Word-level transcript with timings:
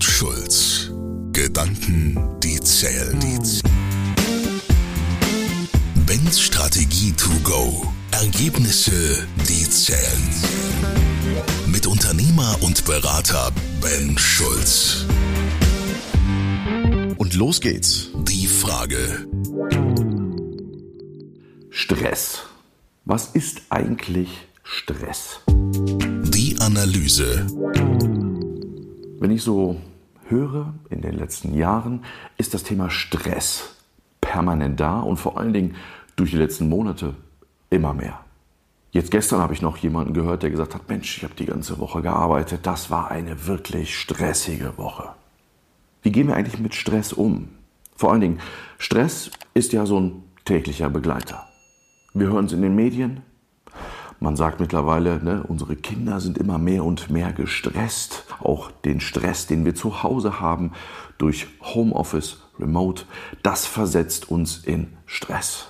und 0.00 0.04
Schulz. 0.04 0.90
Gedanken, 1.32 2.16
die 2.42 2.58
zählen. 2.60 3.20
Ben's 6.06 6.40
Strategie 6.40 7.12
to 7.12 7.28
go. 7.44 7.86
Ergebnisse, 8.10 9.26
die 9.46 9.68
zählen. 9.68 10.22
Mit 11.66 11.86
Unternehmer 11.86 12.56
und 12.62 12.86
Berater 12.86 13.52
Ben 13.82 14.16
Schulz. 14.16 15.04
Und 17.18 17.34
los 17.34 17.60
geht's. 17.60 18.08
Die 18.26 18.46
Frage. 18.46 19.26
Stress. 21.68 22.38
Was 23.04 23.26
ist 23.34 23.60
eigentlich 23.68 24.30
Stress? 24.62 25.40
Die 25.46 26.56
Analyse. 26.58 27.46
Wenn 29.20 29.32
ich 29.32 29.42
so 29.42 29.76
höre, 30.30 30.74
in 30.88 31.02
den 31.02 31.14
letzten 31.14 31.54
Jahren 31.54 32.04
ist 32.38 32.54
das 32.54 32.62
Thema 32.62 32.90
Stress 32.90 33.76
permanent 34.20 34.78
da 34.78 35.00
und 35.00 35.16
vor 35.16 35.38
allen 35.38 35.52
Dingen 35.52 35.76
durch 36.16 36.30
die 36.30 36.36
letzten 36.36 36.68
Monate 36.68 37.14
immer 37.70 37.94
mehr. 37.94 38.20
Jetzt 38.92 39.10
gestern 39.10 39.40
habe 39.40 39.54
ich 39.54 39.62
noch 39.62 39.76
jemanden 39.76 40.14
gehört, 40.14 40.42
der 40.42 40.50
gesagt 40.50 40.74
hat, 40.74 40.88
Mensch, 40.88 41.18
ich 41.18 41.24
habe 41.24 41.34
die 41.34 41.46
ganze 41.46 41.78
Woche 41.78 42.02
gearbeitet, 42.02 42.60
das 42.64 42.90
war 42.90 43.10
eine 43.10 43.46
wirklich 43.46 43.96
stressige 43.96 44.76
Woche. 44.76 45.10
Wie 46.02 46.10
gehen 46.10 46.26
wir 46.28 46.34
eigentlich 46.34 46.58
mit 46.58 46.74
Stress 46.74 47.12
um? 47.12 47.48
Vor 47.94 48.10
allen 48.10 48.20
Dingen, 48.20 48.40
Stress 48.78 49.30
ist 49.54 49.72
ja 49.72 49.86
so 49.86 50.00
ein 50.00 50.22
täglicher 50.44 50.88
Begleiter. 50.90 51.46
Wir 52.14 52.26
hören 52.28 52.46
es 52.46 52.52
in 52.52 52.62
den 52.62 52.74
Medien. 52.74 53.22
Man 54.22 54.36
sagt 54.36 54.60
mittlerweile, 54.60 55.24
ne, 55.24 55.42
unsere 55.48 55.76
Kinder 55.76 56.20
sind 56.20 56.36
immer 56.36 56.58
mehr 56.58 56.84
und 56.84 57.08
mehr 57.08 57.32
gestresst. 57.32 58.26
Auch 58.38 58.70
den 58.70 59.00
Stress, 59.00 59.46
den 59.46 59.64
wir 59.64 59.74
zu 59.74 60.02
Hause 60.02 60.40
haben 60.40 60.72
durch 61.16 61.46
Homeoffice, 61.62 62.42
Remote, 62.58 63.04
das 63.42 63.66
versetzt 63.66 64.30
uns 64.30 64.58
in 64.58 64.88
Stress. 65.06 65.68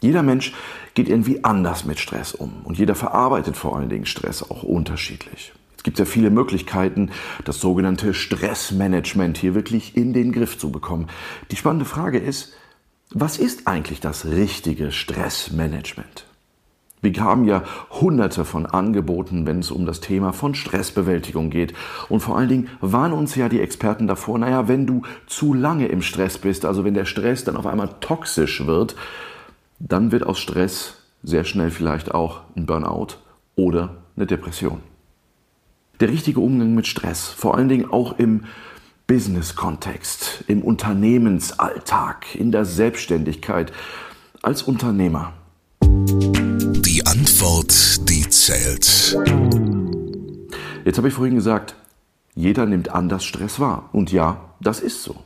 Jeder 0.00 0.22
Mensch 0.22 0.54
geht 0.94 1.10
irgendwie 1.10 1.44
anders 1.44 1.84
mit 1.84 2.00
Stress 2.00 2.34
um 2.34 2.62
und 2.64 2.78
jeder 2.78 2.94
verarbeitet 2.94 3.56
vor 3.56 3.76
allen 3.76 3.90
Dingen 3.90 4.06
Stress 4.06 4.42
auch 4.42 4.62
unterschiedlich. 4.62 5.52
Es 5.76 5.82
gibt 5.82 5.98
ja 5.98 6.06
viele 6.06 6.30
Möglichkeiten, 6.30 7.10
das 7.44 7.60
sogenannte 7.60 8.14
Stressmanagement 8.14 9.36
hier 9.36 9.54
wirklich 9.54 9.96
in 9.96 10.12
den 10.12 10.32
Griff 10.32 10.58
zu 10.58 10.72
bekommen. 10.72 11.08
Die 11.50 11.56
spannende 11.56 11.84
Frage 11.84 12.18
ist, 12.18 12.54
was 13.10 13.36
ist 13.36 13.66
eigentlich 13.66 14.00
das 14.00 14.24
richtige 14.24 14.90
Stressmanagement? 14.90 16.24
Wir 17.02 17.12
haben 17.22 17.44
ja 17.44 17.62
hunderte 17.90 18.44
von 18.44 18.64
Angeboten, 18.64 19.44
wenn 19.44 19.58
es 19.58 19.70
um 19.70 19.84
das 19.84 20.00
Thema 20.00 20.32
von 20.32 20.54
Stressbewältigung 20.54 21.50
geht. 21.50 21.74
Und 22.08 22.20
vor 22.20 22.38
allen 22.38 22.48
Dingen 22.48 22.68
warnen 22.80 23.12
uns 23.12 23.34
ja 23.34 23.48
die 23.48 23.60
Experten 23.60 24.06
davor, 24.06 24.38
naja, 24.38 24.68
wenn 24.68 24.86
du 24.86 25.02
zu 25.26 25.52
lange 25.52 25.88
im 25.88 26.00
Stress 26.00 26.38
bist, 26.38 26.64
also 26.64 26.84
wenn 26.84 26.94
der 26.94 27.04
Stress 27.04 27.44
dann 27.44 27.56
auf 27.56 27.66
einmal 27.66 27.90
toxisch 28.00 28.66
wird, 28.66 28.96
dann 29.78 30.12
wird 30.12 30.24
aus 30.24 30.38
Stress 30.38 30.94
sehr 31.22 31.44
schnell 31.44 31.70
vielleicht 31.70 32.14
auch 32.14 32.40
ein 32.56 32.66
Burnout 32.66 33.18
oder 33.56 33.96
eine 34.16 34.26
Depression 34.26 34.80
der 36.02 36.10
richtige 36.10 36.40
Umgang 36.40 36.74
mit 36.74 36.88
Stress, 36.88 37.28
vor 37.28 37.56
allen 37.56 37.68
Dingen 37.68 37.88
auch 37.88 38.18
im 38.18 38.42
Business-Kontext, 39.06 40.42
im 40.48 40.62
Unternehmensalltag, 40.62 42.34
in 42.34 42.50
der 42.50 42.64
Selbstständigkeit, 42.64 43.72
als 44.42 44.64
Unternehmer. 44.64 45.32
Antwort, 47.42 48.08
die 48.08 48.28
zählt. 48.28 49.18
Jetzt 50.84 50.96
habe 50.96 51.08
ich 51.08 51.14
vorhin 51.14 51.34
gesagt, 51.34 51.74
jeder 52.36 52.66
nimmt 52.66 52.90
anders 52.90 53.24
Stress 53.24 53.58
wahr. 53.58 53.88
Und 53.90 54.12
ja, 54.12 54.54
das 54.60 54.78
ist 54.78 55.02
so. 55.02 55.16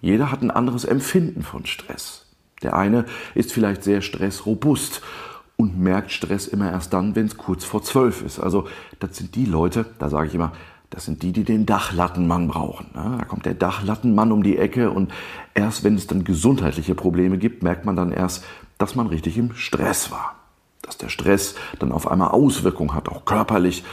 Jeder 0.00 0.32
hat 0.32 0.40
ein 0.40 0.50
anderes 0.50 0.86
Empfinden 0.86 1.42
von 1.42 1.66
Stress. 1.66 2.24
Der 2.62 2.74
eine 2.74 3.04
ist 3.34 3.52
vielleicht 3.52 3.84
sehr 3.84 4.00
stressrobust 4.00 5.02
und 5.56 5.78
merkt 5.78 6.10
Stress 6.10 6.46
immer 6.46 6.72
erst 6.72 6.94
dann, 6.94 7.14
wenn 7.14 7.26
es 7.26 7.36
kurz 7.36 7.66
vor 7.66 7.82
zwölf 7.82 8.22
ist. 8.22 8.38
Also 8.38 8.66
das 8.98 9.18
sind 9.18 9.34
die 9.34 9.44
Leute, 9.44 9.84
da 9.98 10.08
sage 10.08 10.28
ich 10.28 10.34
immer, 10.34 10.52
das 10.88 11.04
sind 11.04 11.22
die, 11.22 11.32
die 11.32 11.44
den 11.44 11.66
Dachlattenmann 11.66 12.48
brauchen. 12.48 12.86
Da 12.94 13.26
kommt 13.28 13.44
der 13.44 13.52
Dachlattenmann 13.52 14.32
um 14.32 14.42
die 14.42 14.56
Ecke 14.56 14.90
und 14.90 15.12
erst 15.52 15.84
wenn 15.84 15.96
es 15.96 16.06
dann 16.06 16.24
gesundheitliche 16.24 16.94
Probleme 16.94 17.36
gibt, 17.36 17.62
merkt 17.62 17.84
man 17.84 17.94
dann 17.94 18.10
erst, 18.10 18.42
dass 18.78 18.94
man 18.94 19.08
richtig 19.08 19.36
im 19.36 19.52
Stress 19.52 20.10
war. 20.10 20.37
Dass 20.88 20.96
der 20.96 21.10
Stress 21.10 21.54
dann 21.80 21.92
auf 21.92 22.10
einmal 22.10 22.30
Auswirkungen 22.30 22.94
hat, 22.94 23.10
auch 23.10 23.26
körperlich 23.26 23.84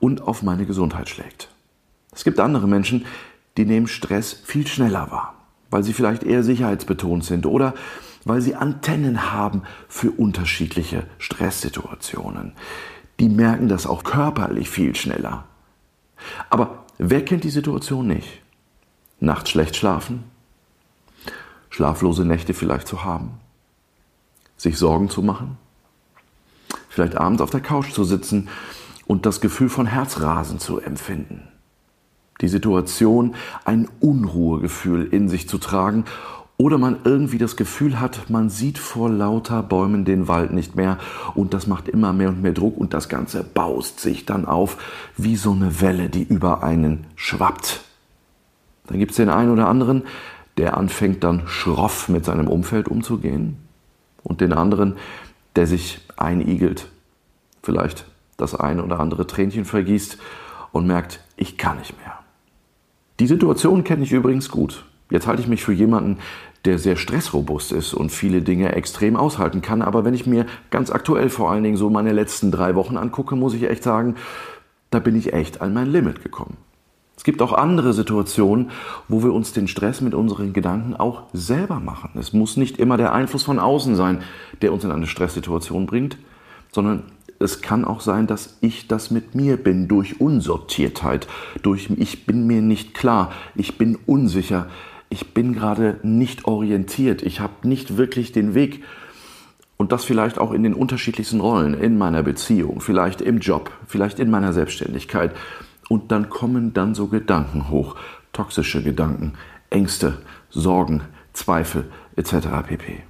und 0.00 0.22
auf 0.22 0.42
meine 0.42 0.64
Gesundheit 0.64 1.10
schlägt. 1.10 1.50
Es 2.10 2.24
gibt 2.24 2.40
andere 2.40 2.66
Menschen, 2.66 3.04
die 3.58 3.66
nehmen 3.66 3.86
Stress 3.86 4.32
viel 4.44 4.66
schneller 4.66 5.10
wahr, 5.10 5.34
weil 5.68 5.82
sie 5.82 5.92
vielleicht 5.92 6.22
eher 6.22 6.42
sicherheitsbetont 6.42 7.22
sind 7.22 7.44
oder 7.44 7.74
weil 8.24 8.40
sie 8.40 8.54
Antennen 8.54 9.30
haben 9.30 9.64
für 9.88 10.10
unterschiedliche 10.10 11.04
Stresssituationen. 11.18 12.52
Die 13.20 13.28
merken 13.28 13.68
das 13.68 13.86
auch 13.86 14.04
körperlich 14.04 14.70
viel 14.70 14.96
schneller. 14.96 15.44
Aber 16.48 16.86
wer 16.96 17.26
kennt 17.26 17.44
die 17.44 17.50
Situation 17.50 18.06
nicht? 18.06 18.40
Nachts 19.20 19.50
schlecht 19.50 19.76
schlafen? 19.76 20.24
Schlaflose 21.68 22.24
Nächte 22.24 22.54
vielleicht 22.54 22.88
zu 22.88 23.04
haben? 23.04 23.32
Sich 24.56 24.78
Sorgen 24.78 25.10
zu 25.10 25.22
machen? 25.22 25.58
Vielleicht 26.98 27.16
abends 27.16 27.40
auf 27.40 27.50
der 27.50 27.60
Couch 27.60 27.92
zu 27.92 28.02
sitzen 28.02 28.48
und 29.06 29.24
das 29.24 29.40
Gefühl 29.40 29.68
von 29.68 29.86
Herzrasen 29.86 30.58
zu 30.58 30.80
empfinden? 30.80 31.46
Die 32.40 32.48
Situation, 32.48 33.36
ein 33.64 33.88
Unruhegefühl 34.00 35.06
in 35.06 35.28
sich 35.28 35.48
zu 35.48 35.58
tragen 35.58 36.06
oder 36.56 36.76
man 36.76 36.96
irgendwie 37.04 37.38
das 37.38 37.54
Gefühl 37.54 38.00
hat, 38.00 38.30
man 38.30 38.50
sieht 38.50 38.78
vor 38.78 39.08
lauter 39.08 39.62
Bäumen 39.62 40.04
den 40.04 40.26
Wald 40.26 40.52
nicht 40.52 40.74
mehr 40.74 40.98
und 41.36 41.54
das 41.54 41.68
macht 41.68 41.86
immer 41.86 42.12
mehr 42.12 42.30
und 42.30 42.42
mehr 42.42 42.50
Druck 42.50 42.76
und 42.76 42.94
das 42.94 43.08
Ganze 43.08 43.44
baust 43.44 44.00
sich 44.00 44.26
dann 44.26 44.44
auf 44.44 44.76
wie 45.16 45.36
so 45.36 45.52
eine 45.52 45.80
Welle, 45.80 46.08
die 46.08 46.24
über 46.24 46.64
einen 46.64 47.06
schwappt. 47.14 47.82
Dann 48.88 48.98
gibt 48.98 49.12
es 49.12 49.18
den 49.18 49.30
einen 49.30 49.52
oder 49.52 49.68
anderen, 49.68 50.02
der 50.56 50.76
anfängt 50.76 51.22
dann 51.22 51.46
schroff 51.46 52.08
mit 52.08 52.24
seinem 52.24 52.48
Umfeld 52.48 52.88
umzugehen 52.88 53.56
und 54.24 54.40
den 54.40 54.52
anderen, 54.52 54.96
der 55.54 55.68
sich 55.68 56.00
einigelt, 56.18 56.88
vielleicht 57.62 58.06
das 58.36 58.54
ein 58.54 58.80
oder 58.80 59.00
andere 59.00 59.26
Tränchen 59.26 59.64
vergießt 59.64 60.18
und 60.72 60.86
merkt, 60.86 61.20
ich 61.36 61.58
kann 61.58 61.78
nicht 61.78 61.96
mehr. 61.98 62.18
Die 63.20 63.26
Situation 63.26 63.84
kenne 63.84 64.04
ich 64.04 64.12
übrigens 64.12 64.48
gut. 64.48 64.84
Jetzt 65.10 65.26
halte 65.26 65.42
ich 65.42 65.48
mich 65.48 65.64
für 65.64 65.72
jemanden, 65.72 66.18
der 66.64 66.78
sehr 66.78 66.96
stressrobust 66.96 67.72
ist 67.72 67.94
und 67.94 68.12
viele 68.12 68.42
Dinge 68.42 68.74
extrem 68.74 69.16
aushalten 69.16 69.62
kann. 69.62 69.82
Aber 69.82 70.04
wenn 70.04 70.14
ich 70.14 70.26
mir 70.26 70.46
ganz 70.70 70.90
aktuell 70.90 71.30
vor 71.30 71.50
allen 71.50 71.64
Dingen 71.64 71.76
so 71.76 71.90
meine 71.90 72.12
letzten 72.12 72.50
drei 72.50 72.74
Wochen 72.74 72.96
angucke, 72.96 73.36
muss 73.36 73.54
ich 73.54 73.68
echt 73.68 73.82
sagen, 73.82 74.16
da 74.90 74.98
bin 74.98 75.16
ich 75.16 75.32
echt 75.32 75.60
an 75.60 75.72
mein 75.72 75.88
Limit 75.88 76.22
gekommen. 76.22 76.56
Es 77.18 77.24
gibt 77.24 77.42
auch 77.42 77.52
andere 77.52 77.92
Situationen, 77.92 78.70
wo 79.08 79.24
wir 79.24 79.32
uns 79.34 79.52
den 79.52 79.66
Stress 79.66 80.00
mit 80.00 80.14
unseren 80.14 80.52
Gedanken 80.52 80.94
auch 80.94 81.24
selber 81.32 81.80
machen. 81.80 82.10
Es 82.14 82.32
muss 82.32 82.56
nicht 82.56 82.78
immer 82.78 82.96
der 82.96 83.12
Einfluss 83.12 83.42
von 83.42 83.58
außen 83.58 83.96
sein, 83.96 84.22
der 84.62 84.72
uns 84.72 84.84
in 84.84 84.92
eine 84.92 85.08
Stresssituation 85.08 85.86
bringt, 85.86 86.16
sondern 86.70 87.02
es 87.40 87.60
kann 87.60 87.84
auch 87.84 88.02
sein, 88.02 88.28
dass 88.28 88.56
ich 88.60 88.86
das 88.86 89.10
mit 89.10 89.34
mir 89.34 89.56
bin, 89.56 89.88
durch 89.88 90.20
Unsortiertheit, 90.20 91.26
durch 91.62 91.90
ich 91.96 92.24
bin 92.24 92.46
mir 92.46 92.62
nicht 92.62 92.94
klar, 92.94 93.32
ich 93.56 93.78
bin 93.78 93.98
unsicher, 94.06 94.68
ich 95.10 95.34
bin 95.34 95.54
gerade 95.54 95.98
nicht 96.04 96.44
orientiert, 96.44 97.24
ich 97.24 97.40
habe 97.40 97.66
nicht 97.66 97.96
wirklich 97.96 98.30
den 98.30 98.54
Weg 98.54 98.84
und 99.76 99.90
das 99.90 100.04
vielleicht 100.04 100.38
auch 100.38 100.52
in 100.52 100.62
den 100.62 100.74
unterschiedlichsten 100.74 101.40
Rollen, 101.40 101.74
in 101.74 101.98
meiner 101.98 102.22
Beziehung, 102.22 102.80
vielleicht 102.80 103.20
im 103.20 103.40
Job, 103.40 103.72
vielleicht 103.88 104.20
in 104.20 104.30
meiner 104.30 104.52
Selbstständigkeit. 104.52 105.34
Und 105.88 106.12
dann 106.12 106.28
kommen 106.28 106.74
dann 106.74 106.94
so 106.94 107.06
Gedanken 107.06 107.70
hoch, 107.70 107.96
toxische 108.32 108.82
Gedanken, 108.82 109.32
Ängste, 109.70 110.18
Sorgen, 110.50 111.02
Zweifel 111.32 111.84
etc. 112.16 112.48
pp. 112.66 113.02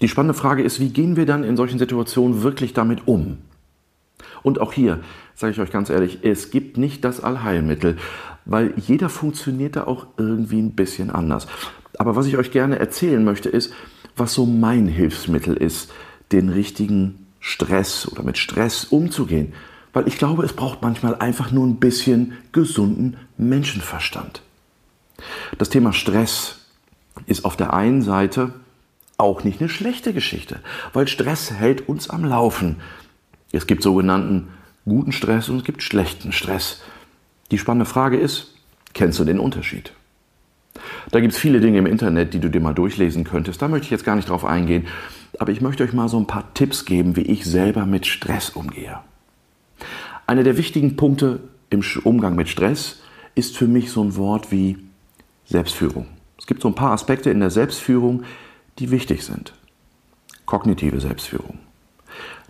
Die 0.00 0.08
spannende 0.08 0.34
Frage 0.34 0.62
ist, 0.62 0.80
wie 0.80 0.90
gehen 0.90 1.16
wir 1.16 1.26
dann 1.26 1.44
in 1.44 1.56
solchen 1.56 1.78
Situationen 1.78 2.42
wirklich 2.42 2.72
damit 2.72 3.06
um? 3.06 3.38
Und 4.42 4.60
auch 4.60 4.72
hier 4.72 5.00
sage 5.34 5.52
ich 5.52 5.60
euch 5.60 5.70
ganz 5.70 5.90
ehrlich, 5.90 6.20
es 6.22 6.50
gibt 6.50 6.78
nicht 6.78 7.04
das 7.04 7.20
Allheilmittel 7.20 7.96
weil 8.46 8.72
jeder 8.76 9.08
funktioniert 9.08 9.76
da 9.76 9.84
auch 9.84 10.06
irgendwie 10.16 10.60
ein 10.60 10.72
bisschen 10.72 11.10
anders. 11.10 11.46
Aber 11.98 12.16
was 12.16 12.26
ich 12.26 12.38
euch 12.38 12.50
gerne 12.50 12.78
erzählen 12.78 13.22
möchte, 13.22 13.48
ist, 13.48 13.72
was 14.16 14.32
so 14.32 14.46
mein 14.46 14.86
Hilfsmittel 14.86 15.56
ist, 15.56 15.92
den 16.32 16.48
richtigen 16.48 17.26
Stress 17.40 18.08
oder 18.10 18.22
mit 18.22 18.38
Stress 18.38 18.84
umzugehen. 18.84 19.52
Weil 19.96 20.08
ich 20.08 20.18
glaube, 20.18 20.44
es 20.44 20.52
braucht 20.52 20.82
manchmal 20.82 21.14
einfach 21.14 21.52
nur 21.52 21.66
ein 21.66 21.76
bisschen 21.76 22.34
gesunden 22.52 23.16
Menschenverstand. 23.38 24.42
Das 25.56 25.70
Thema 25.70 25.94
Stress 25.94 26.66
ist 27.24 27.46
auf 27.46 27.56
der 27.56 27.72
einen 27.72 28.02
Seite 28.02 28.52
auch 29.16 29.42
nicht 29.42 29.58
eine 29.58 29.70
schlechte 29.70 30.12
Geschichte, 30.12 30.60
weil 30.92 31.08
Stress 31.08 31.50
hält 31.50 31.88
uns 31.88 32.10
am 32.10 32.26
Laufen. 32.26 32.76
Es 33.52 33.66
gibt 33.66 33.82
sogenannten 33.82 34.48
guten 34.84 35.12
Stress 35.12 35.48
und 35.48 35.56
es 35.56 35.64
gibt 35.64 35.82
schlechten 35.82 36.30
Stress. 36.30 36.82
Die 37.50 37.56
spannende 37.56 37.86
Frage 37.86 38.18
ist, 38.18 38.52
Kennst 38.92 39.18
du 39.18 39.24
den 39.24 39.38
Unterschied? 39.38 39.94
Da 41.10 41.20
gibt 41.20 41.32
es 41.32 41.38
viele 41.38 41.60
Dinge 41.60 41.78
im 41.78 41.86
Internet, 41.86 42.34
die 42.34 42.38
du 42.38 42.50
dir 42.50 42.60
mal 42.60 42.74
durchlesen 42.74 43.24
könntest. 43.24 43.62
Da 43.62 43.68
möchte 43.68 43.86
ich 43.86 43.92
jetzt 43.92 44.04
gar 44.04 44.16
nicht 44.16 44.28
drauf 44.28 44.44
eingehen. 44.44 44.88
Aber 45.38 45.52
ich 45.52 45.62
möchte 45.62 45.84
euch 45.84 45.94
mal 45.94 46.10
so 46.10 46.18
ein 46.18 46.26
paar 46.26 46.52
Tipps 46.52 46.84
geben, 46.84 47.16
wie 47.16 47.22
ich 47.22 47.46
selber 47.46 47.86
mit 47.86 48.04
Stress 48.04 48.50
umgehe. 48.50 48.98
Einer 50.26 50.42
der 50.42 50.56
wichtigen 50.56 50.96
Punkte 50.96 51.40
im 51.70 51.82
Umgang 52.02 52.34
mit 52.34 52.48
Stress 52.48 53.00
ist 53.36 53.56
für 53.56 53.68
mich 53.68 53.92
so 53.92 54.02
ein 54.02 54.16
Wort 54.16 54.50
wie 54.50 54.76
Selbstführung. 55.44 56.06
Es 56.38 56.46
gibt 56.46 56.62
so 56.62 56.68
ein 56.68 56.74
paar 56.74 56.92
Aspekte 56.92 57.30
in 57.30 57.38
der 57.38 57.50
Selbstführung, 57.50 58.24
die 58.78 58.90
wichtig 58.90 59.24
sind. 59.24 59.52
Kognitive 60.44 61.00
Selbstführung. 61.00 61.58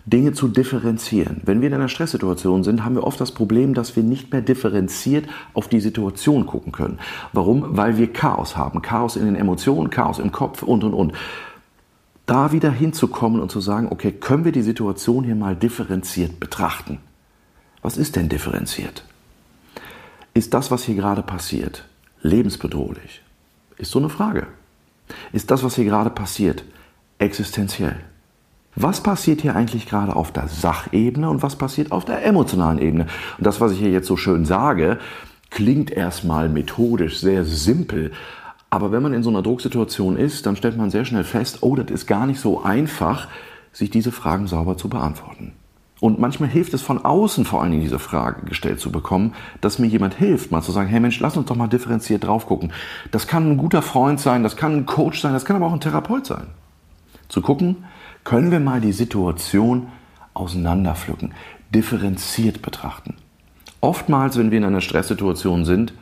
Dinge 0.07 0.31
zu 0.31 0.47
differenzieren. 0.47 1.41
Wenn 1.43 1.61
wir 1.61 1.67
in 1.67 1.73
einer 1.73 1.89
Stresssituation 1.89 2.63
sind, 2.63 2.83
haben 2.83 2.95
wir 2.95 3.03
oft 3.03 3.19
das 3.19 3.33
Problem, 3.33 3.73
dass 3.73 3.95
wir 3.95 4.03
nicht 4.03 4.31
mehr 4.31 4.41
differenziert 4.41 5.27
auf 5.53 5.67
die 5.67 5.81
Situation 5.81 6.45
gucken 6.45 6.71
können. 6.71 6.99
Warum? 7.33 7.77
Weil 7.77 7.97
wir 7.97 8.11
Chaos 8.11 8.55
haben. 8.55 8.81
Chaos 8.81 9.17
in 9.17 9.25
den 9.25 9.35
Emotionen, 9.35 9.89
Chaos 9.89 10.19
im 10.19 10.31
Kopf 10.31 10.63
und, 10.63 10.83
und, 10.83 10.93
und. 10.93 11.13
Da 12.25 12.51
wieder 12.51 12.71
hinzukommen 12.71 13.41
und 13.41 13.51
zu 13.51 13.59
sagen, 13.59 13.87
okay, 13.91 14.11
können 14.11 14.45
wir 14.45 14.51
die 14.51 14.61
Situation 14.61 15.23
hier 15.23 15.35
mal 15.35 15.55
differenziert 15.55 16.39
betrachten? 16.39 16.99
Was 17.87 17.95
ist 17.95 18.17
denn 18.17 18.27
differenziert? 18.27 19.05
Ist 20.33 20.53
das, 20.53 20.71
was 20.71 20.83
hier 20.83 20.95
gerade 20.95 21.21
passiert, 21.21 21.85
lebensbedrohlich? 22.21 23.21
Ist 23.77 23.91
so 23.91 23.99
eine 23.99 24.09
Frage. 24.09 24.47
Ist 25.31 25.51
das, 25.51 25.63
was 25.63 25.75
hier 25.75 25.85
gerade 25.85 26.09
passiert, 26.09 26.65
existenziell? 27.17 27.95
was 28.75 29.01
passiert 29.01 29.39
hier 29.39 29.55
eigentlich 29.55 29.85
gerade 29.87 30.17
auf 30.17 30.33
der 30.33 30.49
Sachebene 30.49 31.29
und 31.29 31.41
was 31.43 31.55
passiert 31.55 31.93
auf 31.93 32.03
der 32.03 32.25
emotionalen 32.25 32.77
Ebene. 32.77 33.07
Und 33.37 33.47
das, 33.47 33.61
was 33.61 33.71
ich 33.71 33.79
hier 33.79 33.91
jetzt 33.91 34.07
so 34.07 34.17
schön 34.17 34.43
sage, 34.43 34.99
klingt 35.49 35.89
erstmal 35.89 36.49
methodisch 36.49 37.21
sehr 37.21 37.45
simpel. 37.45 38.11
Aber 38.69 38.91
wenn 38.91 39.01
man 39.01 39.13
in 39.13 39.23
so 39.23 39.29
einer 39.29 39.43
Drucksituation 39.43 40.17
ist, 40.17 40.45
dann 40.45 40.57
stellt 40.57 40.75
man 40.75 40.91
sehr 40.91 41.05
schnell 41.05 41.23
fest, 41.23 41.59
oh, 41.61 41.77
das 41.77 41.89
ist 41.89 42.05
gar 42.05 42.27
nicht 42.27 42.41
so 42.41 42.63
einfach, 42.63 43.29
sich 43.71 43.89
diese 43.89 44.11
Fragen 44.11 44.47
sauber 44.47 44.75
zu 44.75 44.89
beantworten. 44.89 45.53
Und 45.99 46.19
manchmal 46.19 46.49
hilft 46.49 46.73
es 46.73 46.81
von 46.81 47.03
außen 47.03 47.45
vor 47.45 47.61
allen 47.61 47.71
Dingen 47.71 47.83
diese 47.83 47.99
Frage 47.99 48.45
gestellt 48.45 48.79
zu 48.79 48.91
bekommen, 48.91 49.33
dass 49.61 49.79
mir 49.79 49.87
jemand 49.87 50.13
hilft, 50.13 50.51
mal 50.51 50.61
zu 50.61 50.71
sagen, 50.71 50.87
hey 50.89 50.99
Mensch, 50.99 51.19
lass 51.19 51.37
uns 51.37 51.47
doch 51.47 51.55
mal 51.55 51.67
differenziert 51.67 52.23
drauf 52.23 52.45
gucken. 52.45 52.71
Das 53.11 53.25
kann 53.27 53.51
ein 53.51 53.57
guter 53.57 53.81
Freund 53.81 54.19
sein, 54.19 54.43
das 54.43 54.55
kann 54.55 54.75
ein 54.75 54.85
Coach 54.85 55.21
sein, 55.21 55.33
das 55.33 55.45
kann 55.45 55.55
aber 55.55 55.65
auch 55.65 55.73
ein 55.73 55.79
Therapeut 55.79 56.25
sein. 56.25 56.47
Zu 57.29 57.41
gucken, 57.41 57.85
können 58.23 58.51
wir 58.51 58.59
mal 58.59 58.79
die 58.79 58.91
Situation 58.91 59.87
auseinanderpflücken, 60.33 61.33
differenziert 61.73 62.61
betrachten. 62.61 63.15
Oftmals, 63.81 64.37
wenn 64.37 64.51
wir 64.51 64.59
in 64.59 64.65
einer 64.65 64.81
Stresssituation 64.81 65.65
sind, 65.65 65.93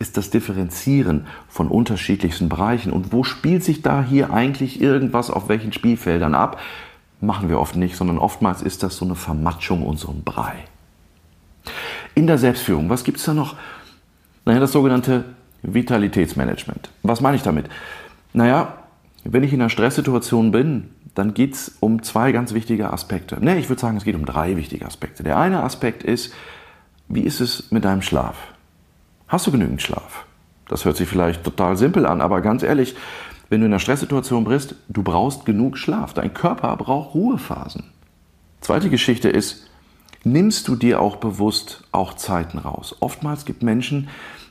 ist 0.00 0.16
das 0.16 0.30
Differenzieren 0.30 1.26
von 1.48 1.68
unterschiedlichsten 1.68 2.48
Bereichen. 2.48 2.92
Und 2.92 3.12
wo 3.12 3.22
spielt 3.22 3.62
sich 3.62 3.82
da 3.82 4.02
hier 4.02 4.32
eigentlich 4.32 4.80
irgendwas 4.80 5.30
auf 5.30 5.48
welchen 5.48 5.72
Spielfeldern 5.72 6.34
ab? 6.34 6.58
Machen 7.20 7.48
wir 7.48 7.58
oft 7.58 7.76
nicht, 7.76 7.96
sondern 7.96 8.18
oftmals 8.18 8.62
ist 8.62 8.82
das 8.82 8.96
so 8.96 9.04
eine 9.04 9.14
Vermatschung 9.14 9.84
ein 10.10 10.22
Brei. 10.24 10.54
In 12.14 12.26
der 12.26 12.38
Selbstführung, 12.38 12.88
was 12.88 13.04
gibt 13.04 13.18
es 13.18 13.24
da 13.24 13.34
noch? 13.34 13.56
Naja, 14.46 14.60
das 14.60 14.72
sogenannte 14.72 15.24
Vitalitätsmanagement. 15.62 16.90
Was 17.02 17.20
meine 17.20 17.36
ich 17.36 17.42
damit? 17.42 17.66
Naja, 18.32 18.74
wenn 19.24 19.42
ich 19.42 19.52
in 19.52 19.60
einer 19.60 19.68
Stresssituation 19.68 20.50
bin, 20.50 20.90
dann 21.14 21.34
geht 21.34 21.54
es 21.54 21.76
um 21.80 22.02
zwei 22.02 22.32
ganz 22.32 22.54
wichtige 22.54 22.92
Aspekte. 22.92 23.42
Ne, 23.44 23.58
ich 23.58 23.68
würde 23.68 23.80
sagen, 23.80 23.96
es 23.96 24.04
geht 24.04 24.14
um 24.14 24.24
drei 24.24 24.56
wichtige 24.56 24.86
Aspekte. 24.86 25.22
Der 25.22 25.38
eine 25.38 25.62
Aspekt 25.62 26.02
ist, 26.02 26.32
wie 27.08 27.22
ist 27.22 27.40
es 27.40 27.70
mit 27.70 27.84
deinem 27.84 28.02
Schlaf? 28.02 28.36
Hast 29.28 29.46
du 29.46 29.50
genügend 29.50 29.82
Schlaf? 29.82 30.24
Das 30.68 30.84
hört 30.84 30.96
sich 30.96 31.08
vielleicht 31.08 31.42
total 31.44 31.76
simpel 31.76 32.06
an, 32.06 32.20
aber 32.20 32.40
ganz 32.40 32.62
ehrlich, 32.62 32.94
wenn 33.50 33.60
du 33.60 33.66
in 33.66 33.72
einer 33.72 33.80
Stresssituation 33.80 34.44
bist, 34.44 34.76
du 34.88 35.02
brauchst 35.02 35.44
genug 35.44 35.76
Schlaf. 35.76 36.14
Dein 36.14 36.32
Körper 36.32 36.74
braucht 36.76 37.14
Ruhephasen. 37.14 37.84
Zweite 38.60 38.88
Geschichte 38.88 39.28
ist, 39.28 39.68
nimmst 40.24 40.68
du 40.68 40.76
dir 40.76 41.00
auch 41.00 41.16
bewusst 41.16 41.82
auch 41.92 42.14
Zeiten 42.14 42.58
raus? 42.58 42.96
Oftmals 43.00 43.44
gibt 43.44 43.62
Menschen, 43.62 44.08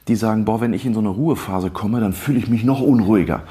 die 0.08 0.16
sagen, 0.16 0.46
boah, 0.46 0.60
wenn 0.60 0.74
ich 0.74 0.86
in 0.86 0.94
so 0.94 1.00
eine 1.00 1.10
Ruhephase 1.10 1.70
komme, 1.70 2.02
dann 2.02 2.14
fühle 2.14 2.40
ich 2.40 2.50
mich 2.50 2.64
noch 2.64 2.82
unruhiger. 2.82 3.44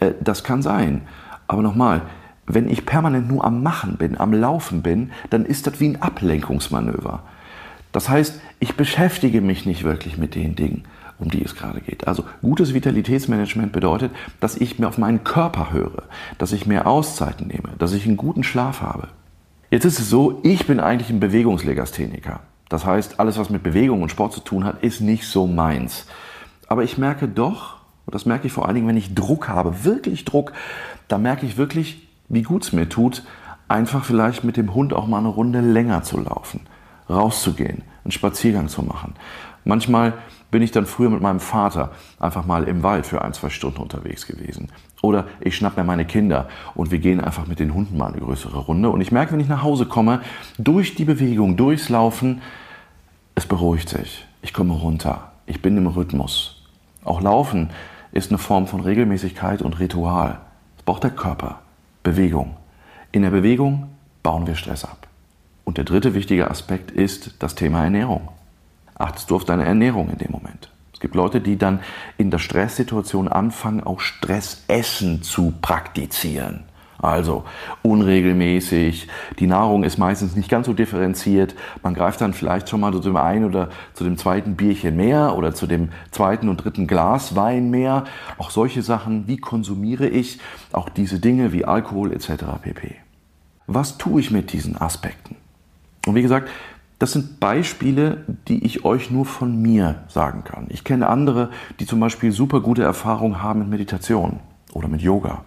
Äh, 0.00 0.12
das 0.20 0.44
kann 0.44 0.62
sein. 0.62 1.02
Aber 1.46 1.60
nochmal, 1.60 2.02
wenn 2.46 2.68
ich 2.68 2.86
permanent 2.86 3.28
nur 3.28 3.44
am 3.44 3.62
Machen 3.62 3.96
bin, 3.96 4.18
am 4.18 4.32
Laufen 4.32 4.82
bin, 4.82 5.12
dann 5.28 5.44
ist 5.44 5.66
das 5.66 5.78
wie 5.80 5.88
ein 5.88 6.02
Ablenkungsmanöver. 6.02 7.22
Das 7.92 8.08
heißt, 8.08 8.40
ich 8.60 8.74
beschäftige 8.74 9.40
mich 9.40 9.66
nicht 9.66 9.84
wirklich 9.84 10.16
mit 10.16 10.34
den 10.34 10.54
Dingen, 10.54 10.84
um 11.18 11.30
die 11.30 11.44
es 11.44 11.54
gerade 11.54 11.80
geht. 11.80 12.06
Also 12.06 12.24
gutes 12.42 12.74
Vitalitätsmanagement 12.74 13.72
bedeutet, 13.72 14.12
dass 14.40 14.56
ich 14.56 14.78
mir 14.78 14.88
auf 14.88 14.98
meinen 14.98 15.24
Körper 15.24 15.72
höre, 15.72 16.04
dass 16.38 16.52
ich 16.52 16.66
mehr 16.66 16.86
Auszeiten 16.86 17.46
nehme, 17.46 17.70
dass 17.78 17.92
ich 17.92 18.06
einen 18.06 18.16
guten 18.16 18.42
Schlaf 18.42 18.80
habe. 18.80 19.08
Jetzt 19.70 19.84
ist 19.84 19.98
es 19.98 20.10
so, 20.10 20.40
ich 20.42 20.66
bin 20.66 20.80
eigentlich 20.80 21.10
ein 21.10 21.20
Bewegungslegastheniker. 21.20 22.40
Das 22.68 22.84
heißt, 22.84 23.20
alles, 23.20 23.38
was 23.38 23.50
mit 23.50 23.62
Bewegung 23.62 24.02
und 24.02 24.10
Sport 24.10 24.32
zu 24.32 24.40
tun 24.40 24.64
hat, 24.64 24.82
ist 24.82 25.00
nicht 25.00 25.26
so 25.26 25.46
meins. 25.46 26.06
Aber 26.68 26.82
ich 26.82 26.98
merke 26.98 27.28
doch, 27.28 27.76
und 28.06 28.14
das 28.14 28.26
merke 28.26 28.46
ich 28.46 28.52
vor 28.52 28.66
allen 28.66 28.74
Dingen, 28.74 28.88
wenn 28.88 28.96
ich 28.96 29.14
Druck 29.14 29.48
habe, 29.48 29.84
wirklich 29.84 30.24
Druck, 30.24 30.52
da 31.08 31.18
merke 31.18 31.46
ich 31.46 31.56
wirklich, 31.56 32.08
wie 32.28 32.42
gut 32.42 32.64
es 32.64 32.72
mir 32.72 32.88
tut, 32.88 33.22
einfach 33.68 34.04
vielleicht 34.04 34.44
mit 34.44 34.56
dem 34.56 34.74
Hund 34.74 34.92
auch 34.92 35.06
mal 35.06 35.18
eine 35.18 35.28
Runde 35.28 35.60
länger 35.60 36.02
zu 36.02 36.18
laufen, 36.20 36.60
rauszugehen, 37.08 37.82
einen 38.04 38.12
Spaziergang 38.12 38.68
zu 38.68 38.82
machen. 38.82 39.14
Manchmal 39.64 40.14
bin 40.54 40.62
ich 40.62 40.70
dann 40.70 40.86
früher 40.86 41.10
mit 41.10 41.20
meinem 41.20 41.40
Vater 41.40 41.90
einfach 42.20 42.46
mal 42.46 42.62
im 42.68 42.84
Wald 42.84 43.06
für 43.06 43.22
ein, 43.22 43.32
zwei 43.32 43.50
Stunden 43.50 43.82
unterwegs 43.82 44.24
gewesen. 44.24 44.68
Oder 45.02 45.26
ich 45.40 45.56
schnapp 45.56 45.76
mir 45.76 45.82
meine 45.82 46.04
Kinder 46.04 46.48
und 46.76 46.92
wir 46.92 47.00
gehen 47.00 47.20
einfach 47.20 47.48
mit 47.48 47.58
den 47.58 47.74
Hunden 47.74 47.98
mal 47.98 48.12
eine 48.12 48.20
größere 48.20 48.58
Runde. 48.58 48.90
Und 48.90 49.00
ich 49.00 49.10
merke, 49.10 49.32
wenn 49.32 49.40
ich 49.40 49.48
nach 49.48 49.64
Hause 49.64 49.86
komme, 49.86 50.20
durch 50.56 50.94
die 50.94 51.04
Bewegung, 51.04 51.56
durchs 51.56 51.88
Laufen, 51.88 52.40
es 53.34 53.46
beruhigt 53.46 53.88
sich. 53.88 54.28
Ich 54.42 54.52
komme 54.52 54.74
runter. 54.74 55.32
Ich 55.46 55.60
bin 55.60 55.76
im 55.76 55.88
Rhythmus. 55.88 56.62
Auch 57.02 57.20
Laufen 57.20 57.70
ist 58.12 58.30
eine 58.30 58.38
Form 58.38 58.68
von 58.68 58.78
Regelmäßigkeit 58.78 59.60
und 59.60 59.80
Ritual. 59.80 60.38
Es 60.76 60.84
braucht 60.84 61.02
der 61.02 61.10
Körper. 61.10 61.62
Bewegung. 62.04 62.54
In 63.10 63.22
der 63.22 63.30
Bewegung 63.30 63.88
bauen 64.22 64.46
wir 64.46 64.54
Stress 64.54 64.84
ab. 64.84 65.08
Und 65.64 65.78
der 65.78 65.84
dritte 65.84 66.14
wichtige 66.14 66.48
Aspekt 66.48 66.92
ist 66.92 67.42
das 67.42 67.56
Thema 67.56 67.82
Ernährung. 67.82 68.28
Achtest 68.96 69.30
du 69.30 69.36
auf 69.36 69.44
deine 69.44 69.64
Ernährung 69.64 70.10
in 70.10 70.18
dem 70.18 70.30
Moment? 70.30 70.70
Es 70.92 71.00
gibt 71.00 71.14
Leute, 71.14 71.40
die 71.40 71.58
dann 71.58 71.80
in 72.16 72.30
der 72.30 72.38
Stresssituation 72.38 73.28
anfangen, 73.28 73.82
auch 73.82 74.00
Stressessen 74.00 75.22
zu 75.22 75.52
praktizieren. 75.60 76.64
Also 77.04 77.44
unregelmäßig, 77.82 79.08
die 79.38 79.46
Nahrung 79.46 79.84
ist 79.84 79.98
meistens 79.98 80.36
nicht 80.36 80.48
ganz 80.48 80.66
so 80.66 80.72
differenziert. 80.72 81.54
Man 81.82 81.92
greift 81.92 82.22
dann 82.22 82.32
vielleicht 82.32 82.70
schon 82.70 82.80
mal 82.80 82.92
zu 82.92 83.00
dem 83.00 83.16
einen 83.16 83.44
oder 83.44 83.68
zu 83.92 84.04
dem 84.04 84.16
zweiten 84.16 84.56
Bierchen 84.56 84.96
mehr 84.96 85.36
oder 85.36 85.54
zu 85.54 85.66
dem 85.66 85.90
zweiten 86.12 86.48
und 86.48 86.64
dritten 86.64 86.86
Glas 86.86 87.36
Wein 87.36 87.70
mehr. 87.70 88.04
Auch 88.38 88.50
solche 88.50 88.82
Sachen, 88.82 89.28
wie 89.28 89.36
konsumiere 89.36 90.08
ich 90.08 90.38
auch 90.72 90.88
diese 90.88 91.18
Dinge 91.18 91.52
wie 91.52 91.66
Alkohol 91.66 92.10
etc. 92.10 92.44
pp. 92.62 92.94
Was 93.66 93.98
tue 93.98 94.20
ich 94.20 94.30
mit 94.30 94.52
diesen 94.54 94.80
Aspekten? 94.80 95.36
Und 96.06 96.14
wie 96.14 96.22
gesagt, 96.22 96.48
das 96.98 97.12
sind 97.12 97.40
Beispiele, 97.40 98.24
die 98.48 98.64
ich 98.64 98.84
euch 98.84 99.10
nur 99.10 99.26
von 99.26 99.60
mir 99.60 100.04
sagen 100.08 100.44
kann. 100.44 100.66
Ich 100.68 100.84
kenne 100.84 101.08
andere, 101.08 101.50
die 101.80 101.86
zum 101.86 102.00
Beispiel 102.00 102.32
super 102.32 102.60
gute 102.60 102.82
Erfahrungen 102.82 103.42
haben 103.42 103.60
mit 103.60 103.68
Meditation 103.68 104.40
oder 104.72 104.88
mit 104.88 105.02
Yoga 105.02 105.44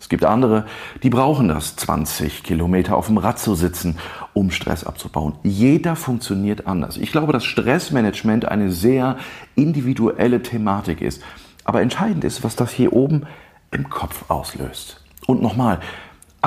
es 0.00 0.08
gibt 0.08 0.24
andere, 0.24 0.64
die 1.02 1.10
brauchen 1.10 1.48
das, 1.48 1.74
20 1.76 2.44
Kilometer 2.44 2.96
auf 2.96 3.06
dem 3.06 3.18
Rad 3.18 3.38
zu 3.38 3.54
sitzen, 3.56 3.98
um 4.32 4.50
Stress 4.50 4.84
abzubauen. 4.84 5.34
Jeder 5.42 5.96
funktioniert 5.96 6.66
anders. 6.68 6.96
Ich 6.96 7.10
glaube, 7.10 7.32
dass 7.32 7.44
Stressmanagement 7.44 8.46
eine 8.46 8.70
sehr 8.70 9.16
individuelle 9.56 10.42
Thematik 10.42 11.00
ist. 11.00 11.22
Aber 11.64 11.82
entscheidend 11.82 12.24
ist, 12.24 12.44
was 12.44 12.54
das 12.54 12.70
hier 12.70 12.92
oben 12.92 13.26
im 13.72 13.90
Kopf 13.90 14.30
auslöst. 14.30 15.04
Und 15.26 15.42
nochmal, 15.42 15.80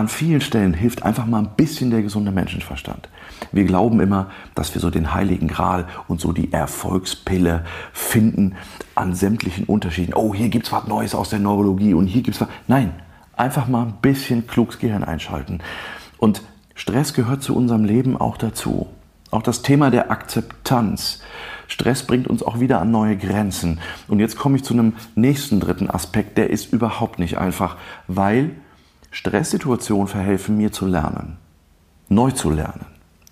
an 0.02 0.08
vielen 0.08 0.42
Stellen 0.42 0.74
hilft 0.74 1.04
einfach 1.04 1.28
mal 1.28 1.38
ein 1.38 1.52
bisschen 1.56 1.92
der 1.92 2.02
gesunde 2.02 2.32
Menschenverstand. 2.32 3.08
Wir 3.52 3.66
glauben 3.66 4.00
immer, 4.00 4.32
dass 4.56 4.74
wir 4.74 4.82
so 4.82 4.90
den 4.90 5.14
heiligen 5.14 5.48
Gral 5.48 5.88
und 6.08 6.20
so 6.20 6.32
die 6.32 6.52
Erfolgspille 6.52 7.64
finden 7.94 8.56
an 8.96 9.14
sämtlichen 9.14 9.66
Unterschieden. 9.66 10.16
Oh, 10.16 10.34
hier 10.34 10.50
gibt's 10.50 10.72
was 10.72 10.88
Neues 10.88 11.14
aus 11.14 11.30
der 11.30 11.38
Neurologie 11.38 11.94
und 11.94 12.08
hier 12.08 12.24
gibt's 12.24 12.42
was. 12.42 12.48
Nein, 12.68 12.94
einfach 13.38 13.68
mal 13.68 13.84
ein 13.84 13.94
bisschen 14.02 14.48
kluges 14.48 14.80
Gehirn 14.80 15.04
einschalten. 15.04 15.60
Und 16.18 16.42
Stress 16.74 17.14
gehört 17.14 17.44
zu 17.44 17.56
unserem 17.56 17.86
Leben 17.86 18.18
auch 18.18 18.38
dazu. 18.38 18.88
Auch 19.30 19.44
das 19.44 19.62
Thema 19.62 19.92
der 19.92 20.10
Akzeptanz. 20.10 21.22
Stress 21.68 22.08
bringt 22.08 22.28
uns 22.28 22.42
auch 22.42 22.60
wieder 22.60 22.82
an 22.82 22.90
neue 22.90 23.18
Grenzen. 23.18 23.80
Und 24.08 24.20
jetzt 24.20 24.36
komme 24.36 24.56
ich 24.56 24.64
zu 24.64 24.74
einem 24.74 24.94
nächsten 25.14 25.60
dritten 25.60 25.92
Aspekt, 25.92 26.40
der 26.40 26.50
ist 26.50 26.74
überhaupt 26.74 27.20
nicht 27.20 27.38
einfach, 27.38 27.78
weil 28.08 28.56
Stresssituationen 29.12 30.08
verhelfen 30.08 30.58
mir 30.58 30.72
zu 30.72 30.86
lernen, 30.86 31.38
neu 32.08 32.32
zu 32.32 32.50
lernen, 32.50 32.86